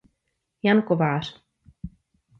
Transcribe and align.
Jan 0.63 0.81
Kovář. 0.81 1.43